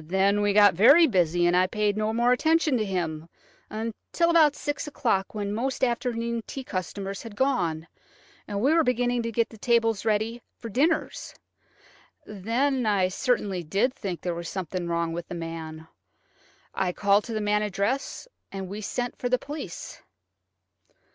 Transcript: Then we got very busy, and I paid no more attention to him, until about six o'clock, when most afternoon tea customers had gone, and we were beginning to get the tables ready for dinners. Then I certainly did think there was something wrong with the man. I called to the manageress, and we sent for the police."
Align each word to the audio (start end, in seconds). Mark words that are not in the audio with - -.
Then 0.00 0.40
we 0.40 0.54
got 0.54 0.72
very 0.72 1.06
busy, 1.06 1.44
and 1.44 1.54
I 1.54 1.66
paid 1.66 1.94
no 1.94 2.14
more 2.14 2.32
attention 2.32 2.78
to 2.78 2.86
him, 2.86 3.28
until 3.68 4.30
about 4.30 4.56
six 4.56 4.86
o'clock, 4.86 5.34
when 5.34 5.52
most 5.52 5.84
afternoon 5.84 6.42
tea 6.46 6.64
customers 6.64 7.22
had 7.22 7.36
gone, 7.36 7.86
and 8.48 8.62
we 8.62 8.72
were 8.72 8.82
beginning 8.82 9.22
to 9.24 9.30
get 9.30 9.50
the 9.50 9.58
tables 9.58 10.06
ready 10.06 10.40
for 10.56 10.70
dinners. 10.70 11.34
Then 12.24 12.86
I 12.86 13.08
certainly 13.08 13.62
did 13.62 13.92
think 13.92 14.22
there 14.22 14.34
was 14.34 14.48
something 14.48 14.88
wrong 14.88 15.12
with 15.12 15.28
the 15.28 15.34
man. 15.34 15.86
I 16.74 16.94
called 16.94 17.24
to 17.24 17.34
the 17.34 17.42
manageress, 17.42 18.26
and 18.50 18.68
we 18.68 18.80
sent 18.80 19.18
for 19.18 19.28
the 19.28 19.36
police." 19.36 20.00